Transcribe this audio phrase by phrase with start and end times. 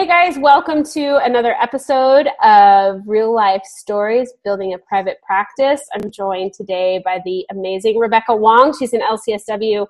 [0.00, 5.82] Hey guys, welcome to another episode of Real Life Stories Building a Private Practice.
[5.92, 8.74] I'm joined today by the amazing Rebecca Wong.
[8.78, 9.86] She's an LCSW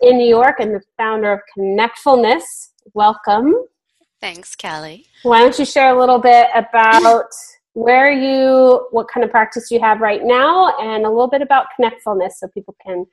[0.00, 2.42] in New York and the founder of Connectfulness.
[2.94, 3.54] Welcome.
[4.20, 5.06] Thanks, Kelly.
[5.22, 7.30] Why don't you share a little bit about
[7.74, 11.66] where you, what kind of practice you have right now, and a little bit about
[11.78, 13.06] Connectfulness so people can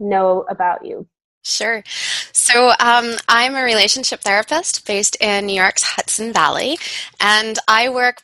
[0.00, 1.06] know about you?
[1.46, 1.84] Sure.
[2.32, 6.76] So, um, I'm a relationship therapist based in New York's Hudson Valley,
[7.20, 8.22] and I work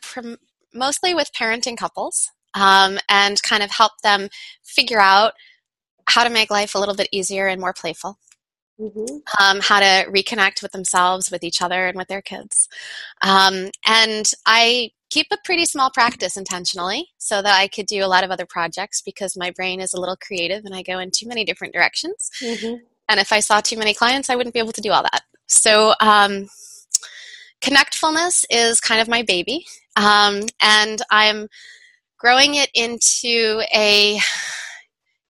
[0.74, 4.28] mostly with parenting couples um, and kind of help them
[4.64, 5.34] figure out
[6.08, 8.18] how to make life a little bit easier and more playful.
[8.80, 9.18] Mm-hmm.
[9.40, 12.68] Um, how to reconnect with themselves, with each other, and with their kids.
[13.22, 18.08] Um, and I keep a pretty small practice intentionally so that I could do a
[18.08, 21.12] lot of other projects because my brain is a little creative and I go in
[21.14, 22.30] too many different directions.
[22.42, 22.76] Mm-hmm.
[23.08, 25.22] And if I saw too many clients, I wouldn't be able to do all that.
[25.46, 26.48] So, um,
[27.62, 29.64] Connectfulness is kind of my baby.
[29.96, 31.48] Um, and I'm
[32.18, 34.18] growing it into a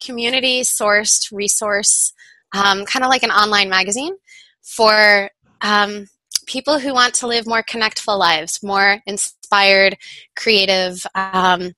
[0.02, 2.12] community sourced resource,
[2.54, 4.14] um, kind of like an online magazine
[4.62, 6.06] for um,
[6.46, 9.96] people who want to live more connectful lives, more inspired,
[10.34, 11.72] creative, um,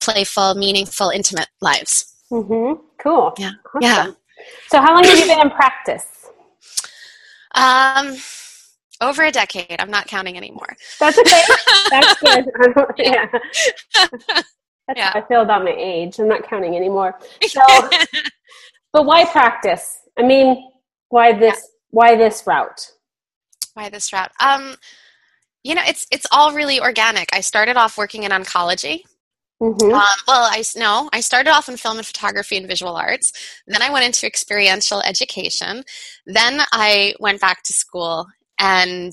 [0.00, 2.16] playful, meaningful, intimate lives.
[2.32, 2.82] Mm-hmm.
[2.98, 3.32] Cool.
[3.38, 3.52] Yeah.
[3.74, 3.82] Awesome.
[3.82, 4.10] Yeah.
[4.68, 6.06] So, how long have you been in practice?
[7.54, 8.16] Um,
[9.00, 9.76] over a decade.
[9.78, 10.76] I'm not counting anymore.
[10.98, 11.42] That's okay.
[11.90, 12.46] That's good.
[12.98, 13.26] yeah.
[13.32, 15.10] That's yeah.
[15.12, 16.18] how I feel about my age.
[16.18, 17.18] I'm not counting anymore.
[17.46, 17.60] So,
[18.92, 20.00] but why practice?
[20.18, 20.68] I mean,
[21.08, 21.56] why this?
[21.56, 21.66] Yeah.
[21.90, 22.92] Why this route?
[23.74, 24.32] Why this route?
[24.40, 24.76] Um,
[25.64, 27.28] you know, it's it's all really organic.
[27.32, 29.02] I started off working in oncology,
[29.60, 29.92] Mm-hmm.
[29.92, 33.32] Um, well, I no, I started off in film and photography and visual arts.
[33.66, 35.84] Then I went into experiential education.
[36.26, 38.26] Then I went back to school
[38.58, 39.12] and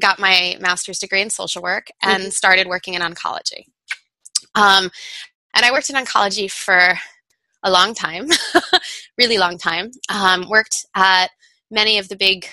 [0.00, 2.30] got my master's degree in social work and mm-hmm.
[2.30, 3.64] started working in oncology.
[4.54, 4.90] Um,
[5.54, 6.98] and I worked in oncology for
[7.62, 8.28] a long time,
[9.18, 9.90] really long time.
[10.10, 11.30] Um, worked at
[11.70, 12.46] many of the big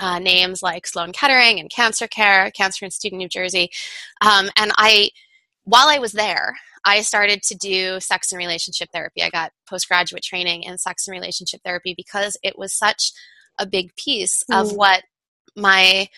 [0.00, 3.70] uh, names like Sloan Kettering and Cancer Care, Cancer Institute in New Jersey,
[4.20, 5.10] um, and I
[5.64, 9.22] while I was there, I started to do sex and relationship therapy.
[9.22, 13.12] I got postgraduate training in sex and relationship therapy because it was such
[13.58, 14.60] a big piece mm.
[14.60, 15.02] of what
[15.56, 16.08] my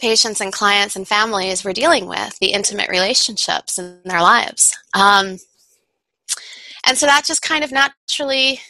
[0.00, 4.76] patients and clients and families were dealing with the intimate relationships in their lives.
[4.94, 5.38] Um,
[6.86, 8.60] and so that just kind of naturally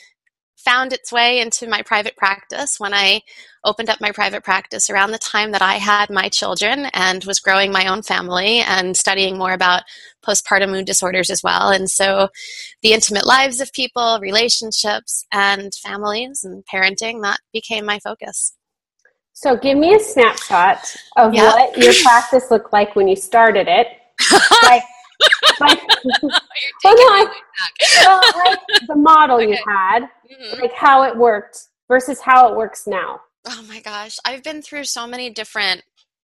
[0.70, 3.22] found its way into my private practice when I
[3.64, 7.41] opened up my private practice around the time that I had my children and was
[7.41, 9.82] growing my own family and studying more about
[10.25, 11.70] postpartum mood disorders as well.
[11.70, 12.28] And so
[12.82, 18.54] the intimate lives of people, relationships, and families and parenting, that became my focus.
[19.32, 21.52] So give me a snapshot of yep.
[21.52, 23.88] what your practice looked like when you started it.
[24.62, 24.84] like,
[25.60, 25.81] like,
[26.22, 26.32] well,
[26.84, 27.26] I,
[28.04, 29.50] well, like the model okay.
[29.50, 30.60] you had, mm-hmm.
[30.60, 33.20] like how it worked versus how it works now.
[33.47, 35.82] Oh my gosh, I've been through so many different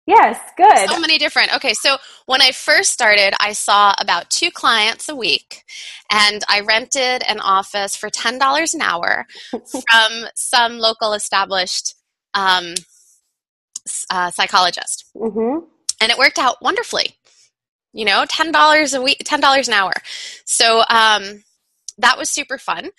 [0.06, 0.90] Yes, good.
[0.90, 1.54] So many different.
[1.54, 5.62] Okay, so when I first started, I saw about two clients a week,
[6.10, 11.94] and I rented an office for ten dollars an hour from some local established
[12.34, 12.74] um,
[14.10, 15.66] uh, psychologist, mm-hmm.
[16.00, 17.14] and it worked out wonderfully
[17.92, 19.92] you know, $10 a week, $10 an hour.
[20.44, 21.44] So um,
[21.98, 22.90] that was super fun,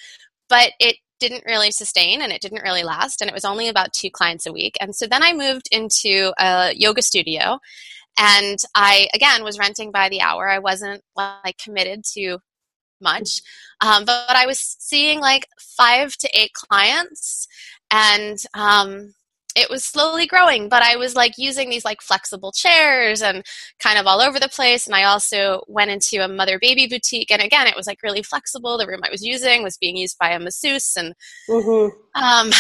[0.50, 3.22] but it didn't really sustain and it didn't really last.
[3.22, 4.76] And it was only about two clients a week.
[4.80, 7.60] And so then I moved into a yoga studio
[8.20, 10.50] and I, again, was renting by the hour.
[10.50, 12.40] I wasn't like committed to
[13.02, 13.42] much,
[13.82, 17.48] um, but, but, I was seeing like five to eight clients
[17.92, 19.14] and, um,
[19.56, 23.44] it was slowly growing but i was like using these like flexible chairs and
[23.80, 27.32] kind of all over the place and i also went into a mother baby boutique
[27.32, 30.18] and again it was like really flexible the room i was using was being used
[30.18, 31.14] by a masseuse and
[31.50, 32.22] mm-hmm.
[32.22, 32.52] um,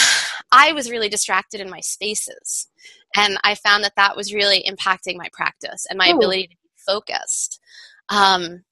[0.51, 2.67] i was really distracted in my spaces
[3.15, 6.17] and i found that that was really impacting my practice and my Ooh.
[6.17, 7.59] ability to be focused
[8.09, 8.63] um,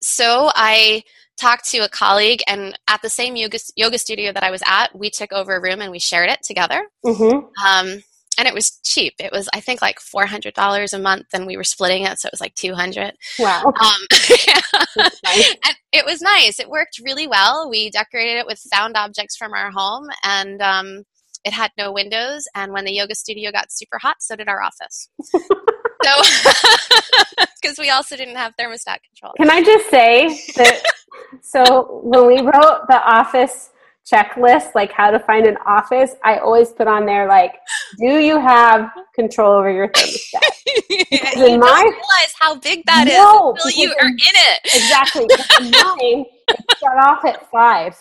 [0.00, 1.02] so i
[1.40, 4.96] talked to a colleague, and at the same yoga, yoga studio that I was at,
[4.96, 6.86] we took over a room and we shared it together.
[7.04, 7.46] Mm-hmm.
[7.66, 8.02] Um,
[8.38, 9.14] and it was cheap.
[9.18, 12.18] It was, I think, like four hundred dollars a month, and we were splitting it,
[12.18, 13.12] so it was like two hundred.
[13.38, 13.64] Wow!
[13.66, 14.00] Um,
[15.24, 15.56] nice.
[15.66, 16.58] and it was nice.
[16.58, 17.68] It worked really well.
[17.68, 21.04] We decorated it with found objects from our home, and um,
[21.44, 22.44] it had no windows.
[22.54, 25.10] And when the yoga studio got super hot, so did our office.
[26.02, 29.32] so, because we also didn't have thermostat control.
[29.36, 30.82] Can I just say that?
[31.42, 33.70] so when we wrote the office
[34.10, 37.54] checklist, like how to find an office, I always put on there like,
[37.98, 40.40] do you have control over your thermostat?
[41.10, 44.60] Because you in my realize how big that no, is until you are in it.
[44.64, 45.26] Exactly.
[45.60, 47.96] mine, it start off at five.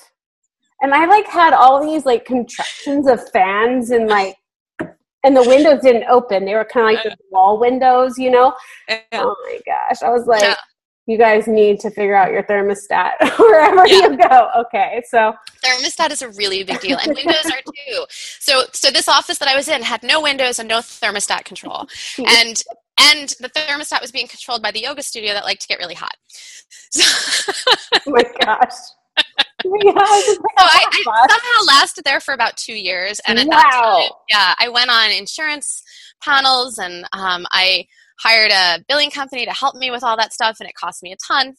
[0.82, 4.36] And I like had all these like contractions of fans and like
[5.24, 6.46] and the windows didn't open.
[6.46, 8.54] They were kind of like the wall windows, you know.
[8.88, 9.02] Yeah.
[9.14, 10.56] Oh my gosh, I was like, yeah.
[11.08, 14.08] you guys need to figure out your thermostat wherever yeah.
[14.08, 14.50] you go.
[14.62, 15.34] Okay, so
[15.64, 18.06] thermostat is a really big deal, and windows are too.
[18.10, 21.88] So, so this office that I was in had no windows and no thermostat control,
[22.18, 22.62] and
[23.00, 25.96] and the thermostat was being controlled by the yoga studio that liked to get really
[25.96, 26.16] hot.
[26.92, 27.54] So
[28.08, 28.74] oh my gosh.
[29.66, 33.58] yeah, so I, I, somehow lasted there for about two years, and at wow.
[33.58, 35.84] that time, yeah, I went on insurance
[36.22, 37.88] panels, and um, I
[38.20, 41.12] hired a billing company to help me with all that stuff, and it cost me
[41.12, 41.56] a ton.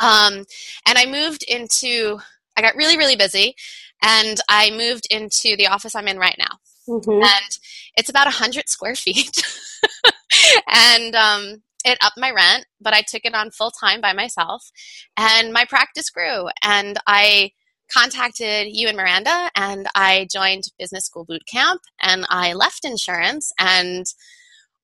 [0.00, 0.44] Um,
[0.86, 2.18] and I moved into,
[2.56, 3.54] I got really, really busy,
[4.02, 6.58] and I moved into the office I'm in right now,
[6.88, 7.22] mm-hmm.
[7.22, 7.58] and
[7.96, 9.42] it's about a hundred square feet,
[10.68, 14.70] and um, it upped my rent, but I took it on full time by myself,
[15.16, 16.48] and my practice grew.
[16.62, 17.52] And I
[17.92, 23.52] contacted you and Miranda, and I joined business school boot camp, and I left insurance
[23.58, 24.06] and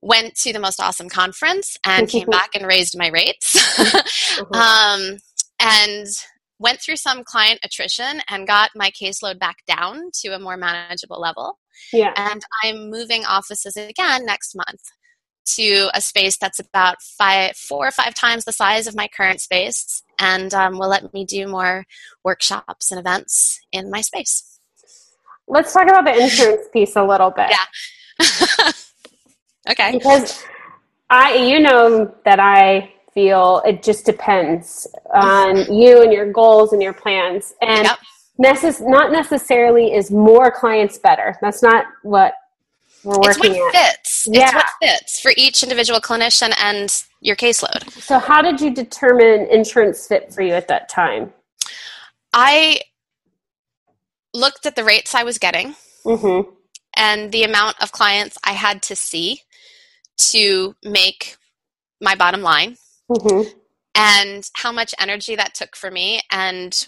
[0.00, 3.56] went to the most awesome conference and came back and raised my rates.
[3.76, 4.54] Mm-hmm.
[5.12, 5.18] um,
[5.60, 6.06] and
[6.58, 11.20] went through some client attrition and got my caseload back down to a more manageable
[11.20, 11.58] level.
[11.92, 12.12] Yeah.
[12.16, 14.80] And I'm moving offices again next month
[15.44, 19.40] to a space that's about five, four or five times the size of my current
[19.40, 21.84] space, and um, will let me do more
[22.24, 24.58] workshops and events in my space.
[25.46, 27.50] Let's talk about the insurance piece a little bit.
[27.50, 28.70] Yeah.
[29.70, 29.92] okay.
[29.92, 30.44] Because
[31.10, 36.82] I, you know, that I feel it just depends on you and your goals and
[36.82, 37.84] your plans, and.
[37.84, 37.98] Yep.
[38.36, 41.38] Necess- not necessarily is more clients better.
[41.40, 42.34] That's not what
[43.04, 43.96] we're working it's what at.
[43.96, 44.28] fits.
[44.30, 44.44] Yeah.
[44.44, 47.90] It's what fits for each individual clinician and your caseload.
[48.00, 51.32] So, how did you determine insurance fit for you at that time?
[52.32, 52.80] I
[54.32, 56.50] looked at the rates I was getting mm-hmm.
[56.96, 59.42] and the amount of clients I had to see
[60.16, 61.36] to make
[62.00, 62.76] my bottom line
[63.10, 63.48] mm-hmm.
[63.94, 66.86] and how much energy that took for me and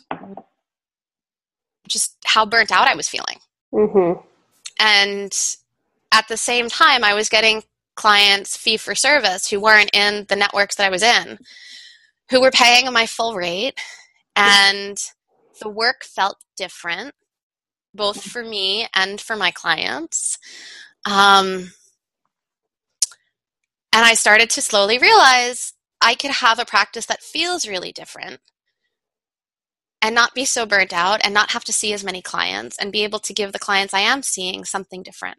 [1.89, 3.39] just how burnt out I was feeling.
[3.73, 4.21] Mm-hmm.
[4.81, 5.57] And
[6.13, 7.63] at the same time, I was getting
[7.95, 11.39] clients fee for service who weren't in the networks that I was in,
[12.31, 13.79] who were paying my full rate,
[14.35, 14.99] and
[15.61, 17.15] the work felt different,
[17.95, 20.39] both for me and for my clients.
[21.07, 21.73] Um,
[23.93, 28.41] and I started to slowly realize I could have a practice that feels really different
[30.03, 32.93] and not be so burnt out and not have to see as many clients and
[32.93, 35.39] be able to give the clients I am seeing something different.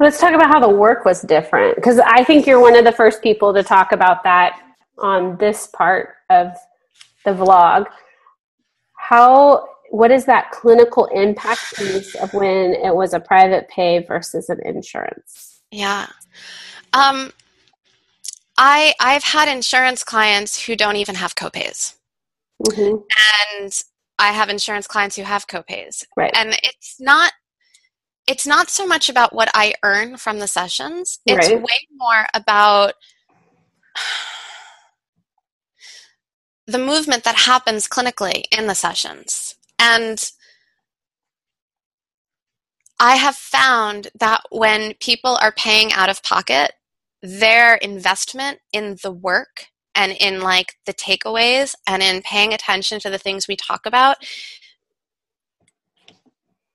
[0.00, 2.92] Let's talk about how the work was different because I think you're one of the
[2.92, 4.60] first people to talk about that
[4.98, 6.48] on this part of
[7.24, 7.86] the vlog.
[8.96, 14.48] How what is that clinical impact piece of when it was a private pay versus
[14.48, 15.60] an insurance?
[15.70, 16.08] Yeah.
[16.92, 17.32] Um,
[18.56, 21.94] I I've had insurance clients who don't even have copays.
[22.66, 22.96] Mm-hmm.
[23.60, 23.82] And
[24.18, 26.04] I have insurance clients who have copays.
[26.16, 26.32] Right.
[26.36, 27.32] And it's not
[28.26, 31.20] it's not so much about what I earn from the sessions.
[31.26, 31.60] It's right.
[31.60, 32.94] way more about
[36.66, 39.56] the movement that happens clinically in the sessions.
[39.78, 40.30] And
[42.98, 46.72] I have found that when people are paying out of pocket,
[47.22, 53.10] their investment in the work and in like the takeaways and in paying attention to
[53.10, 54.16] the things we talk about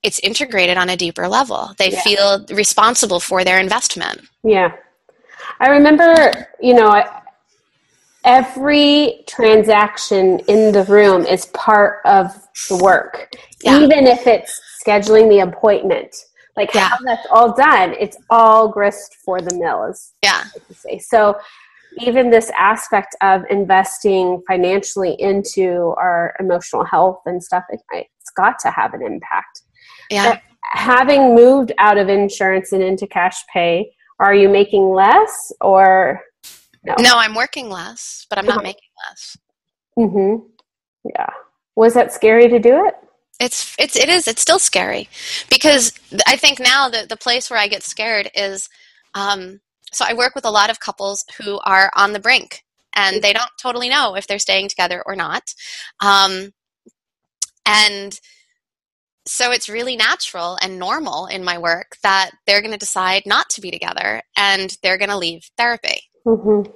[0.03, 1.74] it's integrated on a deeper level.
[1.77, 2.01] They yeah.
[2.01, 4.22] feel responsible for their investment.
[4.44, 4.74] Yeah.
[5.60, 7.03] I remember, you know,
[8.24, 12.34] every transaction in the room is part of
[12.70, 13.32] the work,
[13.63, 13.79] yeah.
[13.79, 16.15] even if it's scheduling the appointment.
[16.56, 16.89] Like yeah.
[16.89, 20.13] how that's all done, it's all grist for the mills.
[20.24, 20.44] Yeah.
[20.74, 21.00] say.
[21.00, 21.38] So
[22.00, 28.72] even this aspect of investing financially into our emotional health and stuff, it's got to
[28.72, 29.62] have an impact.
[30.10, 30.39] Yeah.
[30.63, 36.22] Having moved out of insurance and into cash pay, are you making less or
[36.84, 36.96] no?
[37.00, 39.38] No, I'm working less, but I'm not making less.
[39.98, 40.46] Mm-hmm.
[41.16, 41.30] Yeah.
[41.75, 42.96] Was that scary to do it?
[43.39, 45.08] It's it's it is it's still scary
[45.50, 45.94] because
[46.28, 48.68] I think now that the place where I get scared is
[49.16, 49.62] um,
[49.94, 52.63] so I work with a lot of couples who are on the brink
[52.96, 55.54] and they don't totally know if they're staying together or not.
[56.01, 56.51] Um,
[57.66, 58.20] And
[59.29, 63.48] so it's really natural and normal in my work that they're going to decide not
[63.51, 66.01] to be together and they're going to leave therapy.
[66.25, 66.71] Mm-hmm.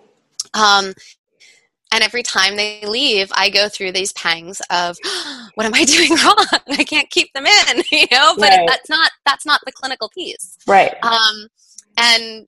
[0.54, 0.94] Um,
[1.92, 4.98] and every time they leave, I go through these pangs of,
[5.56, 6.46] what am I doing wrong?
[6.70, 8.36] I can't keep them in, you know.
[8.38, 8.68] But right.
[8.68, 10.94] that's not that's not the clinical piece, right?
[11.04, 11.48] Um,
[11.98, 12.48] and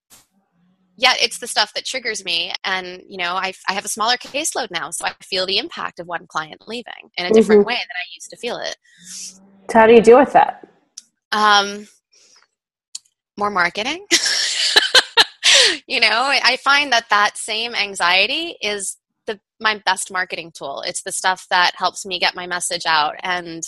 [0.98, 2.54] yet it's the stuff that triggers me.
[2.64, 6.00] And you know, I I have a smaller caseload now, so I feel the impact
[6.00, 7.70] of one client leaving in a different mm-hmm.
[7.70, 8.78] way than I used to feel it.
[9.70, 10.68] So how do you deal with that?
[11.32, 11.88] Um,
[13.38, 14.06] more marketing.
[15.88, 20.82] you know, I find that that same anxiety is the my best marketing tool.
[20.86, 23.64] It's the stuff that helps me get my message out and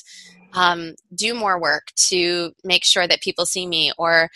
[0.54, 4.30] um, do more work to make sure that people see me or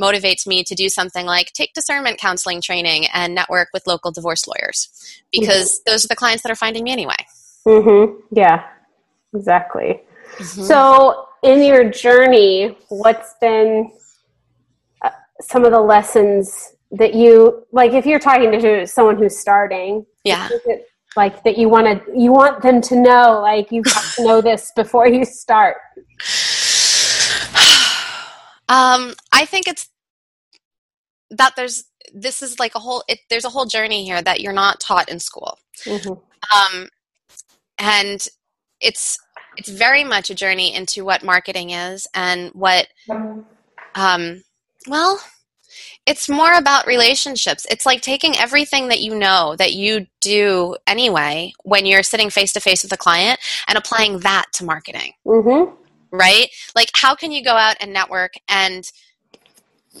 [0.00, 4.46] motivates me to do something like take discernment counseling training and network with local divorce
[4.46, 4.88] lawyers
[5.30, 5.92] because mm-hmm.
[5.92, 7.14] those are the clients that are finding me anyway.
[7.66, 8.18] Mm-hmm.
[8.32, 8.64] Yeah,
[9.34, 10.00] exactly.
[10.38, 10.62] Mm-hmm.
[10.62, 13.92] So, in your journey, what's been
[15.02, 15.10] uh,
[15.40, 17.92] some of the lessons that you like?
[17.92, 20.48] If you're talking to someone who's starting, yeah,
[21.16, 24.40] like that you want to you want them to know like you have to know
[24.40, 25.76] this before you start.
[28.68, 29.90] Um, I think it's
[31.28, 31.84] that there's
[32.14, 35.08] this is like a whole it, there's a whole journey here that you're not taught
[35.08, 36.12] in school mm-hmm.
[36.56, 36.88] um,
[37.78, 38.26] and
[38.80, 39.18] it's
[39.56, 42.88] it's very much a journey into what marketing is and what
[43.94, 44.42] um,
[44.86, 45.20] well
[46.06, 47.66] it's more about relationships.
[47.70, 52.52] It's like taking everything that you know that you do anyway when you're sitting face
[52.54, 55.12] to face with a client and applying that to marketing.
[55.26, 55.74] Mm-hmm.
[56.10, 56.48] right?
[56.74, 58.84] Like how can you go out and network and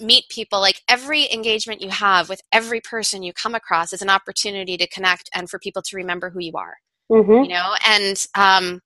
[0.00, 0.60] meet people?
[0.60, 4.88] Like every engagement you have with every person you come across is an opportunity to
[4.88, 6.76] connect and for people to remember who you are.
[7.10, 7.44] Mm-hmm.
[7.44, 7.74] you know?
[7.86, 8.80] And um,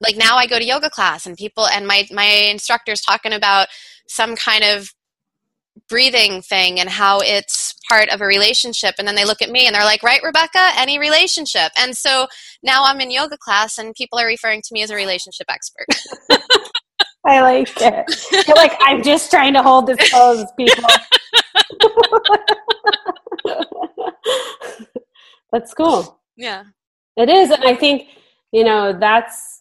[0.00, 3.68] like now I go to yoga class and people and my my instructor's talking about
[4.06, 4.90] some kind of
[5.88, 8.96] breathing thing and how it's part of a relationship.
[8.98, 10.70] And then they look at me and they're like right rebecca?
[10.76, 11.72] Any relationship?
[11.78, 12.26] And so
[12.62, 15.86] now i'm in yoga class and people are referring to me as a relationship expert.
[17.26, 18.46] I like it.
[18.46, 20.84] You're like i'm just trying to hold this pose people.
[25.52, 26.20] That's cool.
[26.36, 26.64] Yeah.
[27.16, 28.08] It is and i think
[28.52, 29.57] you know that's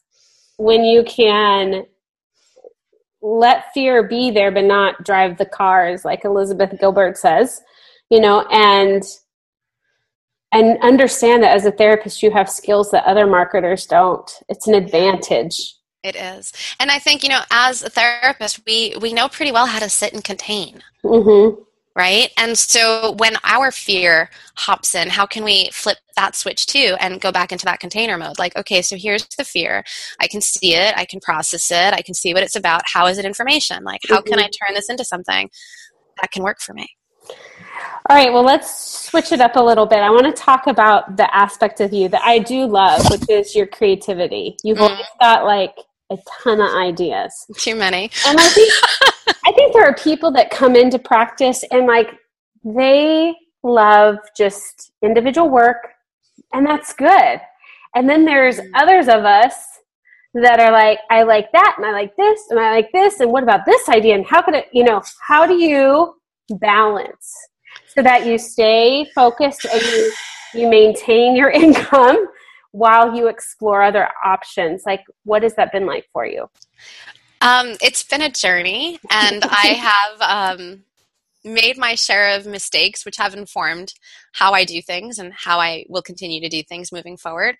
[0.57, 1.85] when you can
[3.21, 7.61] let fear be there but not drive the cars like elizabeth gilbert says
[8.09, 9.03] you know and
[10.51, 14.31] and understand that as a therapist you have skills that other marketers don't.
[14.49, 15.75] It's an advantage.
[16.03, 16.53] It is.
[16.79, 19.89] And i think you know as a therapist we we know pretty well how to
[19.89, 20.83] sit and contain.
[21.03, 21.63] Mm-hmm
[21.97, 22.31] right?
[22.37, 27.19] And so when our fear hops in, how can we flip that switch too and
[27.19, 28.37] go back into that container mode?
[28.37, 29.83] Like, okay, so here's the fear.
[30.21, 32.83] I can see it, I can process it, I can see what it's about.
[32.85, 33.83] How is it information?
[33.83, 34.67] Like, how can I mm-hmm.
[34.67, 35.49] turn this into something
[36.21, 36.87] that can work for me?
[38.09, 39.99] All right, well, let's switch it up a little bit.
[39.99, 43.55] I want to talk about the aspect of you that I do love, which is
[43.55, 44.55] your creativity.
[44.63, 44.89] You've mm.
[44.89, 45.73] always got like
[46.09, 47.45] a ton of ideas.
[47.57, 48.09] Too many.
[48.25, 48.73] And I think
[49.45, 52.11] I think there are people that come into practice and like
[52.63, 55.77] they love just individual work
[56.53, 57.39] and that's good.
[57.95, 58.69] And then there's mm.
[58.75, 59.55] others of us
[60.33, 63.31] that are like, I like that and I like this and I like this and
[63.31, 66.15] what about this idea and how could it, you know, how do you
[66.59, 67.33] balance
[67.87, 70.13] so that you stay focused and you,
[70.53, 72.27] you maintain your income
[72.77, 76.47] while you explore other options like what has that been like for you?
[77.41, 79.67] Um, it's been a journey and i
[80.21, 80.83] have um,
[81.43, 83.93] made my share of mistakes which have informed
[84.33, 87.55] how i do things and how i will continue to do things moving forward.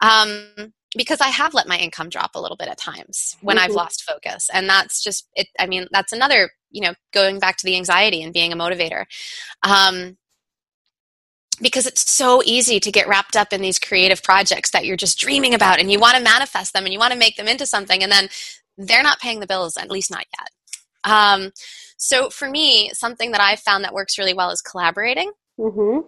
[0.00, 3.64] Um, because i have let my income drop a little bit at times when mm-hmm.
[3.64, 7.56] i've lost focus and that's just it i mean that's another you know going back
[7.58, 9.04] to the anxiety and being a motivator.
[9.62, 10.16] Um,
[11.62, 15.18] because it's so easy to get wrapped up in these creative projects that you're just
[15.18, 17.64] dreaming about and you want to manifest them and you want to make them into
[17.64, 18.28] something and then
[18.76, 20.50] they're not paying the bills at least not yet
[21.04, 21.52] um,
[21.96, 26.00] so for me something that i've found that works really well is collaborating mm-hmm.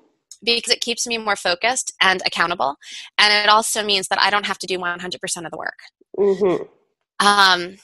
[0.42, 2.76] because it keeps me more focused and accountable
[3.16, 5.78] and it also means that i don't have to do 100% of the work
[6.18, 7.26] mm-hmm.
[7.26, 7.76] um,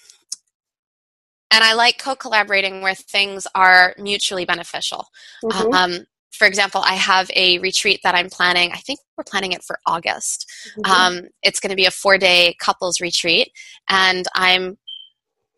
[1.53, 5.07] and I like co collaborating where things are mutually beneficial.
[5.43, 5.75] Mm-hmm.
[5.75, 8.71] Um, for example, I have a retreat that I'm planning.
[8.73, 10.51] I think we're planning it for August.
[10.79, 10.91] Mm-hmm.
[10.91, 13.53] Um, it's going to be a four day couples retreat,
[13.89, 14.79] and I'm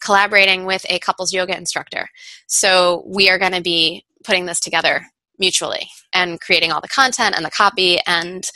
[0.02, 2.08] collaborating with a couples yoga instructor.
[2.46, 5.06] So we are going to be putting this together
[5.38, 7.98] mutually and creating all the content and the copy.
[8.06, 8.48] And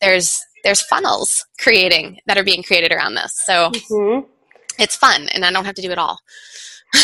[0.00, 3.40] there's there's funnels creating that are being created around this.
[3.46, 4.26] So mm-hmm.
[4.78, 6.18] it's fun, and I don't have to do it all.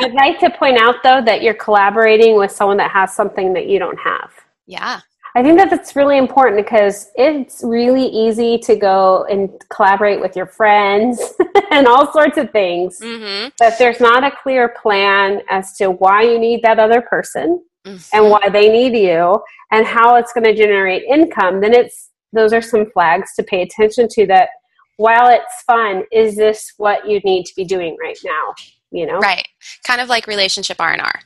[0.00, 3.66] I'd like to point out though that you're collaborating with someone that has something that
[3.66, 4.30] you don't have.
[4.66, 5.00] Yeah.
[5.34, 10.34] I think that that's really important because it's really easy to go and collaborate with
[10.34, 11.34] your friends
[11.70, 12.98] and all sorts of things.
[13.00, 13.48] Mm-hmm.
[13.58, 18.16] But there's not a clear plan as to why you need that other person mm-hmm.
[18.16, 19.38] and why they need you
[19.72, 23.62] and how it's going to generate income, then it's those are some flags to pay
[23.62, 24.48] attention to that
[24.96, 28.54] while it's fun, is this what you need to be doing right now?
[28.96, 29.18] You know?
[29.18, 29.46] Right.
[29.86, 31.20] Kind of like relationship R&R,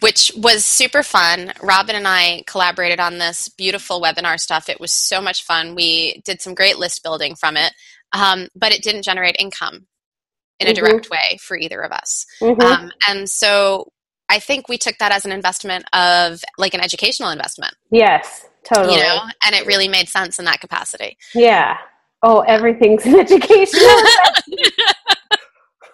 [0.00, 1.52] which was super fun.
[1.62, 4.68] Robin and I collaborated on this beautiful webinar stuff.
[4.68, 5.76] It was so much fun.
[5.76, 7.72] We did some great list building from it,
[8.12, 9.86] um, but it didn't generate income
[10.58, 10.84] in a mm-hmm.
[10.84, 12.26] direct way for either of us.
[12.40, 12.60] Mm-hmm.
[12.60, 13.92] Um, and so
[14.28, 17.74] I think we took that as an investment of like an educational investment.
[17.92, 18.96] Yes, totally.
[18.96, 21.16] You know, and it really made sense in that capacity.
[21.32, 21.76] Yeah.
[22.24, 23.88] Oh, everything's an educational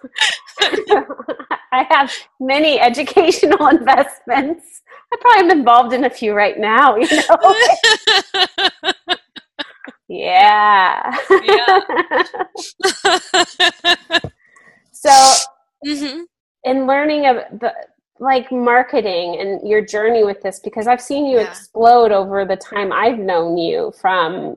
[1.72, 4.82] I have many educational investments.
[5.12, 7.54] I probably am involved in a few right now, you know.
[10.08, 11.16] yeah.
[11.44, 11.80] yeah.
[14.92, 15.10] so,
[15.86, 16.22] mm-hmm.
[16.64, 17.72] in learning of the
[18.18, 21.48] like marketing and your journey with this, because I've seen you yeah.
[21.48, 24.56] explode over the time I've known you from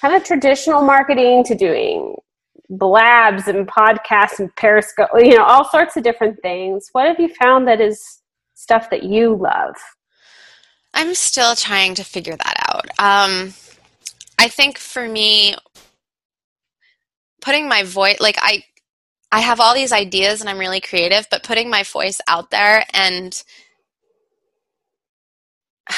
[0.00, 2.16] kind of traditional marketing to doing
[2.70, 6.88] blabs and podcasts and periscope you know all sorts of different things.
[6.92, 8.20] What have you found that is
[8.54, 9.74] stuff that you love?
[10.94, 12.86] I'm still trying to figure that out.
[12.98, 13.54] Um,
[14.38, 15.54] i think for me
[17.40, 18.62] putting my voice like i
[19.32, 22.84] i have all these ideas and i'm really creative but putting my voice out there
[22.94, 23.42] and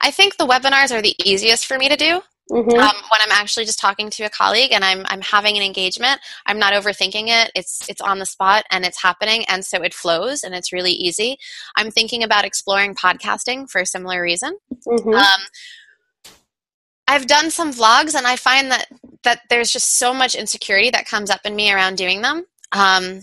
[0.00, 2.20] i think the webinars are the easiest for me to do
[2.50, 2.70] Mm-hmm.
[2.70, 6.20] Um, when I'm actually just talking to a colleague and I'm I'm having an engagement,
[6.46, 7.52] I'm not overthinking it.
[7.54, 10.92] It's it's on the spot and it's happening, and so it flows and it's really
[10.92, 11.38] easy.
[11.76, 14.58] I'm thinking about exploring podcasting for a similar reason.
[14.86, 15.14] Mm-hmm.
[15.14, 15.40] Um,
[17.06, 18.86] I've done some vlogs, and I find that
[19.22, 22.44] that there's just so much insecurity that comes up in me around doing them.
[22.72, 23.20] Um,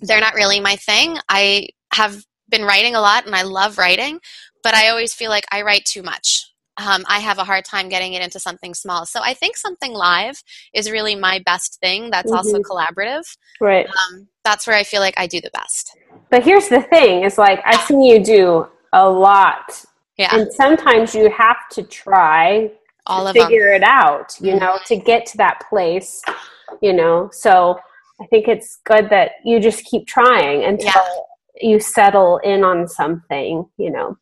[0.00, 1.18] they're not really my thing.
[1.28, 4.18] I have been writing a lot, and I love writing,
[4.64, 7.88] but I always feel like I write too much um, I have a hard time
[7.88, 9.06] getting it into something small.
[9.06, 12.10] So I think something live is really my best thing.
[12.10, 12.36] That's mm-hmm.
[12.36, 13.22] also collaborative.
[13.60, 13.86] Right.
[13.86, 15.96] Um, that's where I feel like I do the best.
[16.30, 19.84] But here's the thing: is like I've seen you do a lot.
[20.18, 20.36] Yeah.
[20.36, 22.70] And sometimes you have to try
[23.06, 23.82] all to of figure them.
[23.82, 24.36] it out.
[24.40, 24.60] You mm-hmm.
[24.60, 26.22] know, to get to that place.
[26.82, 27.78] You know, so
[28.20, 31.68] I think it's good that you just keep trying until yeah.
[31.68, 33.66] you settle in on something.
[33.76, 34.18] You know.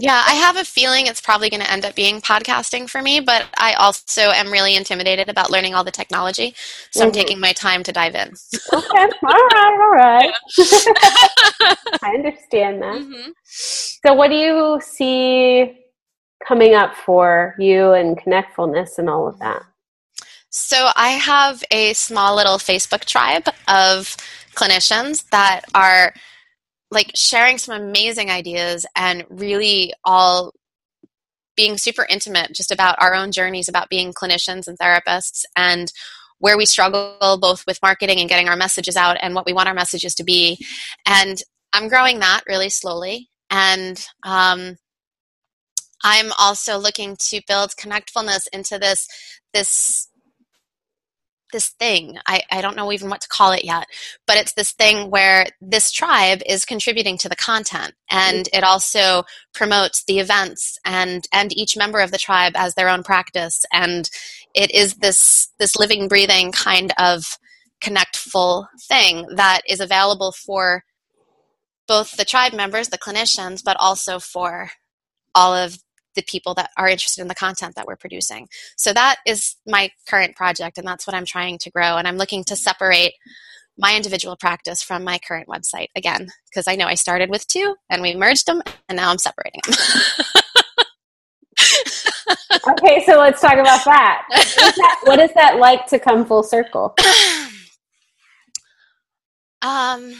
[0.00, 3.18] Yeah, I have a feeling it's probably going to end up being podcasting for me,
[3.18, 6.54] but I also am really intimidated about learning all the technology.
[6.92, 7.06] So mm-hmm.
[7.06, 8.32] I'm taking my time to dive in.
[8.72, 9.08] okay.
[9.22, 9.78] All right.
[9.80, 10.32] All right.
[12.02, 13.00] I understand that.
[13.00, 13.30] Mm-hmm.
[13.44, 15.80] So, what do you see
[16.46, 19.62] coming up for you and Connectfulness and all of that?
[20.50, 24.16] So, I have a small little Facebook tribe of
[24.54, 26.14] clinicians that are
[26.90, 30.52] like sharing some amazing ideas and really all
[31.56, 35.92] being super intimate just about our own journeys about being clinicians and therapists and
[36.38, 39.68] where we struggle both with marketing and getting our messages out and what we want
[39.68, 40.64] our messages to be.
[41.04, 41.38] And
[41.72, 43.28] i'm growing that really slowly.
[43.50, 44.76] And um,
[46.04, 49.08] i'm also looking to build connectfulness into this
[49.52, 50.08] this
[51.52, 52.18] this thing.
[52.26, 53.86] I, I don't know even what to call it yet,
[54.26, 58.58] but it's this thing where this tribe is contributing to the content and mm-hmm.
[58.58, 63.02] it also promotes the events and and each member of the tribe as their own
[63.02, 64.10] practice and
[64.54, 67.38] it is this this living breathing kind of
[67.82, 70.84] connectful thing that is available for
[71.86, 74.70] both the tribe members, the clinicians, but also for
[75.34, 75.78] all of
[76.14, 78.48] the people that are interested in the content that we're producing.
[78.76, 81.96] So that is my current project, and that's what I'm trying to grow.
[81.96, 83.14] And I'm looking to separate
[83.76, 87.76] my individual practice from my current website again, because I know I started with two
[87.88, 89.74] and we merged them, and now I'm separating them.
[92.70, 94.22] okay, so let's talk about that.
[94.58, 96.94] What is that, what is that like to come full circle?
[99.62, 100.14] Um,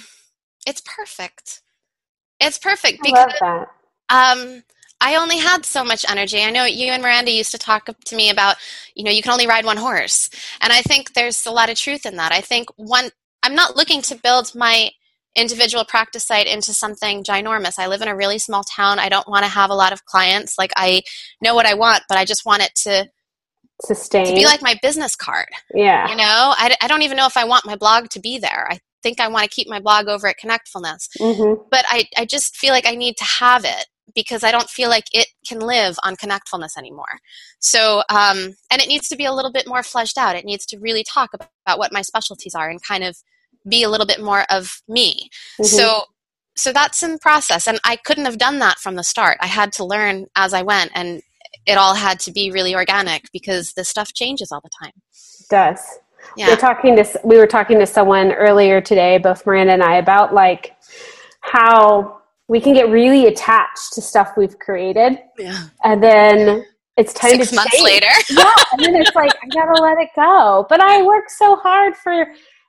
[0.67, 1.63] it's perfect.
[2.41, 3.33] It's perfect because
[4.09, 4.63] um,
[5.01, 6.43] I only had so much energy.
[6.43, 8.57] I know you and Miranda used to talk to me about,
[8.95, 10.29] you know, you can only ride one horse.
[10.61, 12.33] And I think there's a lot of truth in that.
[12.33, 13.11] I think one,
[13.43, 14.91] I'm not looking to build my
[15.37, 17.79] individual practice site into something ginormous.
[17.79, 18.99] I live in a really small town.
[18.99, 20.59] I don't want to have a lot of clients.
[20.59, 21.03] Like, I
[21.41, 23.09] know what I want, but I just want it to
[23.83, 24.27] sustain.
[24.27, 25.47] To be like my business card.
[25.73, 26.11] Yeah.
[26.11, 26.25] You know,
[26.57, 28.67] I, I don't even know if I want my blog to be there.
[28.69, 31.09] I think I want to keep my blog over at Connectfulness.
[31.21, 31.63] Mm-hmm.
[31.71, 33.87] But I, I just feel like I need to have it
[34.19, 37.21] because I don't feel like it can live on Connectfulness anymore.
[37.61, 40.35] So, um, and it needs to be a little bit more fleshed out.
[40.35, 43.17] It needs to really talk about, about what my specialties are and kind of
[43.69, 45.31] be a little bit more of me.
[45.61, 45.67] Mm-hmm.
[45.67, 46.03] So,
[46.57, 47.69] so that's in process.
[47.69, 49.39] And I couldn't have done that from the start.
[49.41, 51.23] I had to learn as I went and
[51.65, 54.95] it all had to be really organic because this stuff changes all the time.
[55.15, 55.81] It does.
[56.37, 56.49] Yeah.
[56.49, 60.35] We're talking to we were talking to someone earlier today, both Miranda and I, about
[60.35, 60.75] like
[61.41, 62.18] how
[62.49, 65.19] we can get really attached to stuff we've created.
[65.39, 65.65] Yeah.
[65.85, 66.65] And then
[66.97, 67.85] it's time Six to months change.
[67.85, 68.07] later.
[68.31, 68.53] yeah.
[68.73, 70.67] And then it's like, I gotta let it go.
[70.69, 72.27] But I work so hard for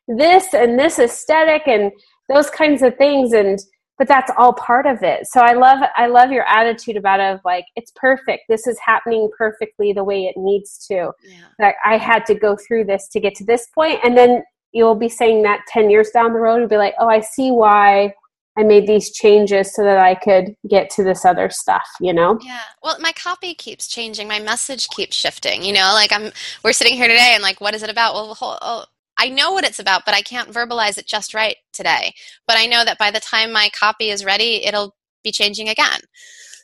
[0.07, 1.91] this and this aesthetic and
[2.27, 3.59] those kinds of things and
[3.97, 7.35] but that's all part of it so i love i love your attitude about it
[7.35, 11.45] of like it's perfect this is happening perfectly the way it needs to yeah.
[11.59, 14.95] like i had to go through this to get to this point and then you'll
[14.95, 18.11] be saying that 10 years down the road and be like oh i see why
[18.57, 22.37] i made these changes so that i could get to this other stuff you know
[22.43, 26.31] yeah well my copy keeps changing my message keeps shifting you know like i'm
[26.63, 28.85] we're sitting here today and like what is it about well oh,
[29.21, 32.13] I know what it's about, but I can't verbalize it just right today.
[32.47, 35.99] But I know that by the time my copy is ready, it'll be changing again.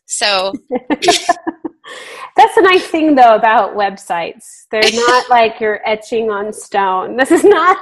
[0.05, 0.53] So
[2.35, 4.43] that's the nice thing though about websites.
[4.71, 7.17] They're not like you're etching on stone.
[7.17, 7.77] This is not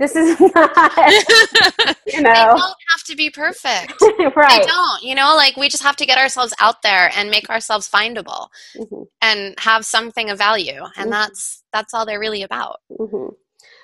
[0.00, 0.96] this is not
[2.06, 3.94] you know they don't have to be perfect.
[4.34, 4.62] right.
[4.62, 5.02] They don't.
[5.02, 8.48] You know, like we just have to get ourselves out there and make ourselves findable
[8.76, 9.02] mm-hmm.
[9.20, 10.82] and have something of value.
[10.96, 11.10] And mm-hmm.
[11.10, 12.80] that's that's all they're really about.
[12.98, 13.34] Mm-hmm.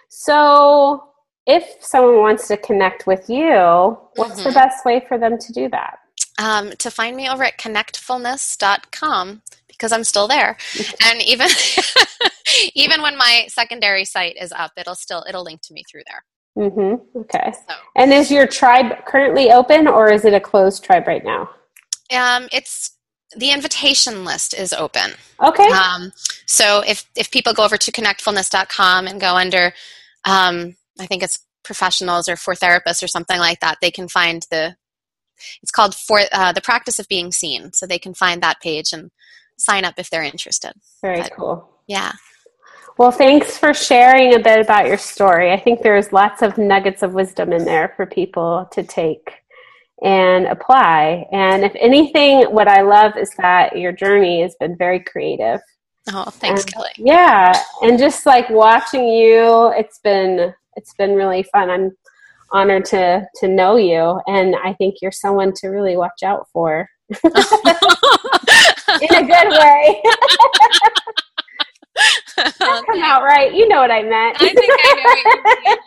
[0.09, 1.05] So,
[1.47, 4.49] if someone wants to connect with you, what's mm-hmm.
[4.49, 5.99] the best way for them to do that?
[6.39, 9.43] Um, to find me over at connectfulness.com
[9.77, 10.57] because I'm still there.
[11.05, 11.49] and even
[12.75, 16.25] even when my secondary site is up, it'll still it'll link to me through there.
[16.57, 17.19] Mm-hmm.
[17.19, 17.53] Okay.
[17.53, 17.75] So.
[17.97, 21.51] And is your tribe currently open, or is it a closed tribe right now?
[22.15, 22.97] Um, it's
[23.37, 25.13] the invitation list is open.
[25.43, 25.69] Okay.
[25.69, 26.13] Um,
[26.47, 29.73] so if if people go over to connectfulness.com and go under
[30.25, 34.47] um, I think it's professionals or for therapists or something like that, they can find
[34.51, 34.77] the
[35.63, 37.73] it's called for uh, the practice of being seen.
[37.73, 39.11] So they can find that page and
[39.59, 40.73] sign up if they're interested.
[41.03, 41.69] Very but, cool.
[41.87, 42.13] Yeah.
[42.99, 45.53] Well, thanks for sharing a bit about your story.
[45.53, 49.35] I think there's lots of nuggets of wisdom in there for people to take
[50.03, 51.27] and apply.
[51.31, 55.61] And if anything, what I love is that your journey has been very creative.
[56.13, 56.91] Oh, thanks, and, Kelly.
[56.97, 61.69] Yeah, and just like watching you, it's been it's been really fun.
[61.69, 61.97] I'm
[62.53, 66.89] honored to to know you, and I think you're someone to really watch out for
[67.11, 67.21] in
[69.15, 70.03] a good way.
[72.37, 73.55] that come out right.
[73.55, 74.37] You know what I meant.
[74.41, 75.19] I think I know what
[75.65, 75.79] you mean.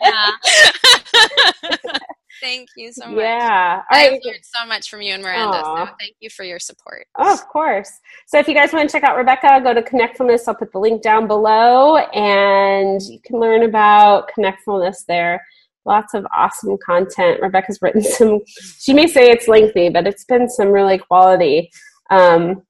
[1.82, 1.98] Yeah.
[2.40, 3.18] Thank you so much.
[3.18, 3.82] Yeah.
[3.90, 5.58] I've learned so much from you and Miranda.
[5.58, 5.88] Aww.
[5.88, 7.06] So thank you for your support.
[7.18, 8.00] Oh, of course.
[8.26, 10.48] So if you guys want to check out Rebecca, go to Connectfulness.
[10.48, 15.46] I'll put the link down below and you can learn about Connectfulness there.
[15.86, 17.40] Lots of awesome content.
[17.40, 18.40] Rebecca's written some,
[18.78, 21.70] she may say it's lengthy, but it's been some really quality
[22.10, 22.62] um,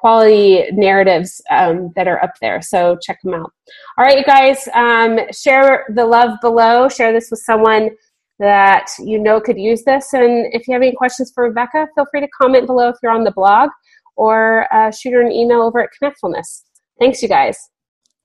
[0.00, 2.62] quality narratives um, that are up there.
[2.62, 3.52] So check them out.
[3.98, 6.88] All right, you guys, um, share the love below.
[6.88, 7.90] Share this with someone
[8.38, 10.14] that you know could use this.
[10.14, 13.12] And if you have any questions for Rebecca, feel free to comment below if you're
[13.12, 13.68] on the blog
[14.16, 16.62] or uh, shoot her an email over at Connectfulness.
[16.98, 17.58] Thanks, you guys.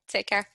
[0.08, 0.55] Take care.